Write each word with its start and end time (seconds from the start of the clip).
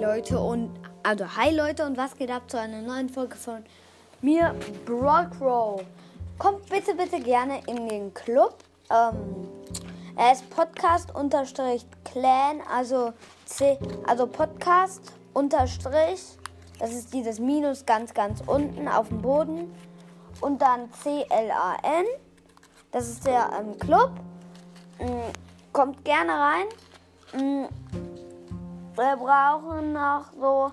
Leute 0.00 0.38
und 0.40 0.70
also 1.02 1.26
hi 1.36 1.54
Leute 1.54 1.84
und 1.84 1.98
was 1.98 2.16
geht 2.16 2.30
ab 2.30 2.50
zu 2.50 2.58
einer 2.58 2.80
neuen 2.80 3.10
Folge 3.10 3.36
von 3.36 3.62
mir, 4.22 4.54
Brockrow. 4.86 5.82
Kommt 6.38 6.66
bitte, 6.70 6.94
bitte 6.94 7.20
gerne 7.20 7.60
in 7.66 7.86
den 7.86 8.14
Club. 8.14 8.54
Ähm, 8.90 9.46
er 10.16 10.32
ist 10.32 10.48
Podcast 10.48 11.14
unterstrich 11.14 11.84
Clan, 12.04 12.62
also 12.74 13.12
C, 13.44 13.78
also 14.06 14.26
Podcast 14.26 15.02
unterstrich. 15.34 16.24
Das 16.78 16.94
ist 16.94 17.12
dieses 17.12 17.38
Minus 17.38 17.84
ganz, 17.84 18.14
ganz 18.14 18.42
unten 18.46 18.88
auf 18.88 19.08
dem 19.08 19.20
Boden. 19.20 19.70
Und 20.40 20.62
dann 20.62 20.90
C-L-A-N. 20.94 22.06
Das 22.90 23.06
ist 23.06 23.26
der 23.26 23.50
ähm, 23.60 23.78
Club. 23.78 24.12
Mhm, 24.98 25.32
kommt 25.74 26.02
gerne 26.06 26.32
rein. 26.32 27.68
Wir 29.00 29.16
brauchen 29.16 29.94
noch 29.94 30.30
so, 30.38 30.72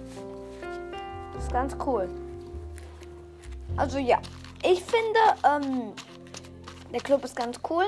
Das 1.33 1.43
ist 1.43 1.53
ganz 1.53 1.77
cool. 1.85 2.09
Also 3.77 3.97
ja, 3.97 4.19
ich 4.63 4.83
finde, 4.83 5.19
ähm, 5.45 5.93
der 6.91 6.99
Club 6.99 7.23
ist 7.23 7.37
ganz 7.37 7.57
cool. 7.69 7.85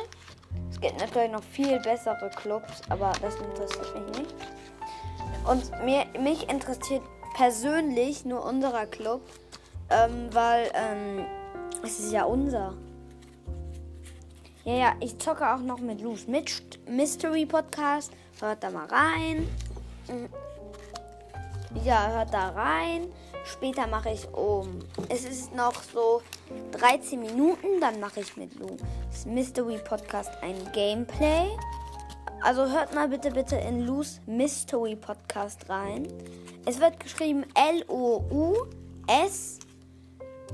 Es 0.71 0.79
gibt 0.79 0.97
natürlich 1.01 1.33
noch 1.33 1.43
viel 1.43 1.77
bessere 1.81 2.29
Clubs, 2.37 2.81
aber 2.87 3.11
das 3.21 3.35
interessiert 3.35 3.93
mich 3.95 4.19
nicht. 4.19 4.33
Und 5.45 5.69
mir, 5.83 6.05
mich 6.17 6.49
interessiert 6.49 7.03
persönlich 7.37 8.25
nur 8.25 8.43
unserer 8.43 8.87
Club, 8.87 9.21
ähm, 9.91 10.27
weil 10.31 10.71
ähm, 10.73 11.23
es 11.83 11.99
ist 11.99 12.11
ja 12.11 12.23
unser. 12.23 12.73
Ja, 14.63 14.73
ja, 14.73 14.93
ich 14.99 15.19
zocke 15.19 15.47
auch 15.47 15.59
noch 15.59 15.79
mit 15.79 16.01
Loose 16.01 16.25
Mystery 16.87 17.45
Podcast. 17.45 18.11
Hört 18.39 18.63
da 18.63 18.71
mal 18.71 18.87
rein. 18.87 19.47
Ja, 21.85 22.09
hört 22.09 22.33
da 22.33 22.49
rein. 22.49 23.07
Später 23.45 23.87
mache 23.87 24.09
ich 24.09 24.27
um. 24.33 24.79
Es 25.07 25.23
ist 25.23 25.55
noch 25.55 25.81
so 25.83 26.21
13 26.71 27.19
Minuten. 27.19 27.79
Dann 27.79 27.99
mache 27.99 28.21
ich 28.21 28.35
mit 28.35 28.55
Loose 28.55 28.83
Mystery 29.27 29.77
Podcast 29.77 30.31
ein 30.41 30.55
Gameplay. 30.73 31.47
Also 32.41 32.65
hört 32.67 32.93
mal 32.93 33.07
bitte, 33.07 33.31
bitte 33.31 33.55
in 33.55 33.85
Loose 33.85 34.19
Mystery 34.25 34.95
Podcast 34.95 35.69
rein. 35.69 36.07
Es 36.67 36.79
wird 36.81 36.99
geschrieben 36.99 37.45
L-O-U-S 37.55 39.59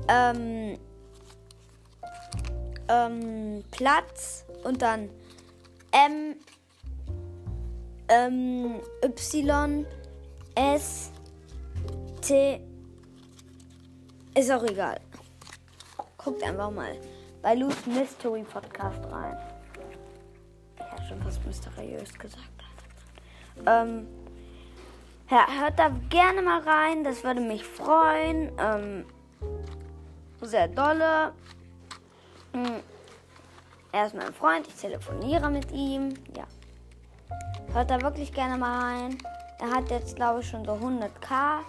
ähm, 0.06 0.78
ähm, 2.88 3.64
Platz 3.72 4.44
und 4.62 4.80
dann 4.80 5.10
M 5.90 6.36
ähm, 8.06 8.80
Y 9.02 9.84
S 10.54 11.10
T 12.20 12.60
ist 14.36 14.52
auch 14.52 14.62
egal. 14.62 15.00
Guckt 16.16 16.44
einfach 16.44 16.70
mal 16.70 16.96
bei 17.42 17.56
Loose 17.56 17.90
Mystery 17.90 18.44
Podcast 18.44 19.04
rein. 19.10 19.36
Ich 20.76 20.80
habe 20.80 21.02
schon 21.08 21.20
fast 21.24 21.44
mysteriös 21.44 22.16
gesagt. 22.16 22.44
Ähm, 23.66 24.06
ja, 25.30 25.46
hört 25.60 25.78
da 25.78 25.90
gerne 26.10 26.42
mal 26.42 26.60
rein, 26.60 27.04
das 27.04 27.24
würde 27.24 27.40
mich 27.40 27.64
freuen. 27.64 28.52
Ähm, 28.58 29.04
sehr 30.40 30.68
dolle. 30.68 31.32
Hm. 32.52 32.80
Er 33.92 34.06
ist 34.06 34.14
mein 34.14 34.32
Freund, 34.34 34.66
ich 34.66 34.74
telefoniere 34.74 35.50
mit 35.50 35.70
ihm. 35.72 36.14
Ja. 36.36 36.44
Hört 37.72 37.90
da 37.90 38.00
wirklich 38.02 38.32
gerne 38.32 38.56
mal 38.56 38.78
rein. 38.80 39.18
Er 39.60 39.70
hat 39.70 39.90
jetzt, 39.90 40.16
glaube 40.16 40.40
ich, 40.40 40.48
schon 40.48 40.64
so 40.64 40.72
100k. 40.72 41.60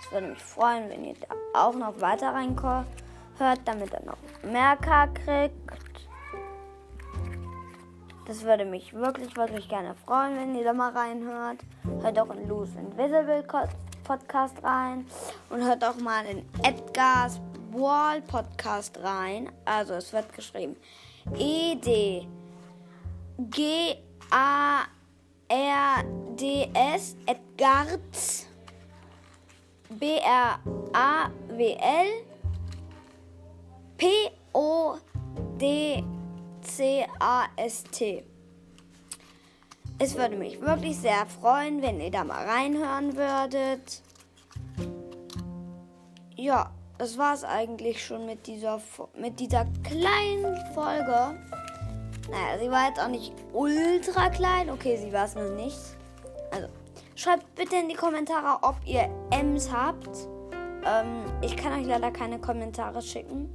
Es 0.00 0.12
würde 0.12 0.28
mich 0.28 0.42
freuen, 0.42 0.88
wenn 0.88 1.04
ihr 1.04 1.14
da 1.14 1.34
auch 1.60 1.74
noch 1.74 2.00
weiter 2.00 2.32
reinhört, 2.32 2.86
damit 3.64 3.92
er 3.92 4.04
noch 4.04 4.18
mehr 4.42 4.76
K 4.76 5.08
kriegt. 5.08 5.85
Das 8.26 8.42
würde 8.42 8.64
mich 8.64 8.92
wirklich, 8.92 9.36
wirklich 9.36 9.68
gerne 9.68 9.94
freuen, 10.04 10.36
wenn 10.36 10.54
ihr 10.56 10.64
da 10.64 10.72
mal 10.72 10.90
reinhört. 10.90 11.58
Hört 12.00 12.18
auch 12.18 12.30
in 12.30 12.48
Loose 12.48 12.76
Invisible 12.76 13.44
Podcast 14.02 14.56
rein 14.64 15.06
und 15.48 15.62
hört 15.62 15.84
auch 15.84 15.96
mal 15.96 16.26
in 16.26 16.44
Edgar's 16.62 17.40
Wall 17.70 18.20
Podcast 18.22 18.98
rein. 19.02 19.50
Also 19.64 19.94
es 19.94 20.12
wird 20.12 20.32
geschrieben 20.32 20.76
E 21.36 21.76
D 21.76 22.26
G 23.38 23.96
A 24.30 24.82
R 25.48 26.04
D 26.36 26.68
S 26.74 27.16
Edgards 27.26 28.48
B 29.90 30.18
R 30.18 30.58
A 30.92 31.30
W 31.48 31.76
L 31.80 32.06
P 33.96 34.30
O 34.52 34.96
D 35.58 36.02
C-A-S-T. 36.76 38.22
Es 39.98 40.14
würde 40.14 40.36
mich 40.36 40.60
wirklich 40.60 40.98
sehr 40.98 41.24
freuen, 41.24 41.80
wenn 41.80 41.98
ihr 42.02 42.10
da 42.10 42.22
mal 42.22 42.44
reinhören 42.44 43.16
würdet. 43.16 44.02
Ja, 46.34 46.70
das 46.98 47.16
war 47.16 47.32
es 47.32 47.44
eigentlich 47.44 48.04
schon 48.04 48.26
mit 48.26 48.46
dieser, 48.46 48.82
mit 49.18 49.40
dieser 49.40 49.64
kleinen 49.84 50.54
Folge. 50.74 51.38
Naja, 52.30 52.58
sie 52.60 52.70
war 52.70 52.88
jetzt 52.88 53.00
auch 53.00 53.08
nicht 53.08 53.32
ultra 53.54 54.28
klein. 54.28 54.68
Okay, 54.68 54.98
sie 54.98 55.10
war 55.14 55.24
es 55.24 55.34
noch 55.34 55.48
nicht. 55.54 55.78
Also, 56.50 56.68
schreibt 57.14 57.54
bitte 57.54 57.76
in 57.76 57.88
die 57.88 57.94
Kommentare, 57.94 58.58
ob 58.60 58.76
ihr 58.84 59.08
Ms 59.30 59.72
habt. 59.72 60.28
Ähm, 60.84 61.24
ich 61.40 61.56
kann 61.56 61.72
euch 61.72 61.86
leider 61.86 62.10
keine 62.10 62.38
Kommentare 62.38 63.00
schicken. 63.00 63.48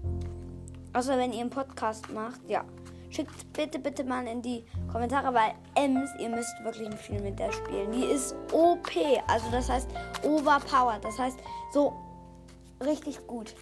Außer 0.94 1.20
wenn 1.20 1.34
ihr 1.34 1.42
einen 1.42 1.52
Podcast 1.52 2.10
macht, 2.10 2.42
ja. 2.50 2.66
Schickt 3.12 3.52
bitte, 3.52 3.78
bitte 3.78 4.06
mal 4.06 4.26
in 4.26 4.42
die 4.42 4.64
Kommentare, 4.90 5.34
weil 5.34 5.54
Ems, 5.76 6.10
ihr 6.18 6.30
müsst 6.30 6.56
wirklich 6.64 6.90
viel 6.96 7.20
mit 7.20 7.38
der 7.38 7.52
spielen. 7.52 7.92
Die 7.92 8.06
ist 8.06 8.34
OP, 8.54 8.90
also 9.28 9.52
das 9.52 9.70
heißt 9.70 9.90
overpowered, 10.24 11.04
das 11.04 11.20
heißt 11.20 11.38
so 11.74 11.94
richtig 12.84 13.28
gut. 13.28 13.54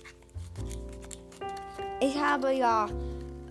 Ich 1.99 2.15
habe 2.21 2.53
ja 2.53 2.85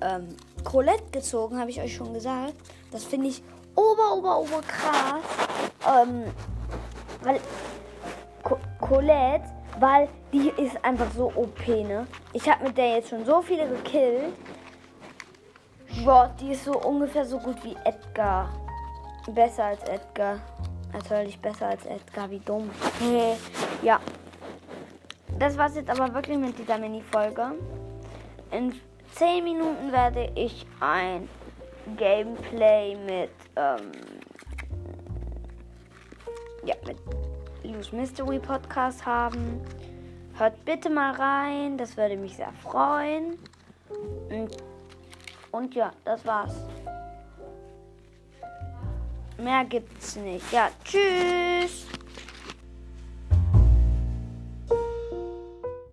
ähm, 0.00 0.28
Colette 0.62 1.10
gezogen, 1.10 1.58
habe 1.58 1.70
ich 1.70 1.80
euch 1.80 1.96
schon 1.96 2.14
gesagt. 2.14 2.54
Das 2.92 3.04
finde 3.04 3.26
ich 3.28 3.42
ober, 3.74 4.14
ober, 4.14 4.38
ober 4.38 4.62
krass. 4.62 5.22
Ähm, 5.84 6.24
weil 7.22 7.40
Co 8.44 8.56
Colette, 8.80 9.44
weil 9.80 10.08
die 10.32 10.52
ist 10.56 10.82
einfach 10.84 11.10
so 11.10 11.32
OP, 11.34 11.66
ne? 11.66 12.06
Ich 12.32 12.48
habe 12.48 12.64
mit 12.64 12.78
der 12.78 12.96
jetzt 12.96 13.08
schon 13.08 13.24
so 13.24 13.42
viele 13.42 13.68
gekillt. 13.68 14.32
Boah, 16.04 16.32
die 16.40 16.52
ist 16.52 16.64
so 16.64 16.78
ungefähr 16.80 17.24
so 17.24 17.38
gut 17.38 17.62
wie 17.64 17.76
Edgar. 17.84 18.50
Besser 19.32 19.64
als 19.64 19.82
Edgar. 19.84 20.38
Natürlich 20.92 21.38
besser 21.40 21.68
als 21.68 21.84
Edgar, 21.86 22.30
wie 22.30 22.38
dumm. 22.38 22.70
ja. 23.82 24.00
Das 25.38 25.56
war's 25.56 25.76
jetzt 25.76 25.90
aber 25.90 26.12
wirklich 26.14 26.38
mit 26.38 26.58
dieser 26.58 26.78
Mini-Folge. 26.78 27.52
In 28.50 28.74
10 29.12 29.44
Minuten 29.44 29.92
werde 29.92 30.30
ich 30.34 30.66
ein 30.80 31.28
Gameplay 31.96 32.96
mit, 32.96 33.30
ähm, 33.56 33.92
ja, 36.64 36.74
mit 36.86 36.96
Loose 37.62 37.94
Mystery 37.94 38.38
Podcast 38.38 39.04
haben. 39.04 39.60
Hört 40.36 40.64
bitte 40.64 40.90
mal 40.90 41.12
rein, 41.12 41.76
das 41.76 41.96
würde 41.96 42.16
mich 42.16 42.36
sehr 42.36 42.52
freuen. 42.62 43.38
Und 44.30 44.56
und 45.50 45.74
ja, 45.74 45.92
das 46.04 46.24
war's. 46.26 46.54
Mehr 49.38 49.64
gibt's 49.64 50.16
nicht. 50.16 50.52
Ja, 50.52 50.70
tschüss. 50.84 51.86